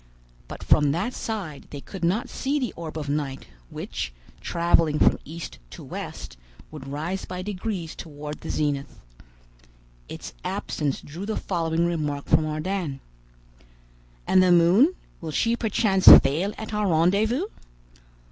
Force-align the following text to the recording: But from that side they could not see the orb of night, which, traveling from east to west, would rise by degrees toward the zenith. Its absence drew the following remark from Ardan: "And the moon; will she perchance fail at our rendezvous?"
But 0.47 0.63
from 0.63 0.93
that 0.93 1.13
side 1.13 1.67
they 1.69 1.79
could 1.79 2.03
not 2.03 2.27
see 2.27 2.57
the 2.57 2.73
orb 2.75 2.97
of 2.97 3.07
night, 3.07 3.45
which, 3.69 4.11
traveling 4.39 4.97
from 4.97 5.19
east 5.25 5.59
to 5.69 5.83
west, 5.83 6.37
would 6.71 6.87
rise 6.87 7.25
by 7.25 7.43
degrees 7.43 7.95
toward 7.95 8.41
the 8.41 8.49
zenith. 8.49 8.97
Its 10.09 10.33
absence 10.43 11.01
drew 11.01 11.27
the 11.27 11.37
following 11.37 11.85
remark 11.85 12.25
from 12.25 12.47
Ardan: 12.47 12.99
"And 14.25 14.41
the 14.41 14.51
moon; 14.51 14.95
will 15.21 15.29
she 15.29 15.55
perchance 15.55 16.07
fail 16.07 16.51
at 16.57 16.73
our 16.73 16.87
rendezvous?" 16.87 17.45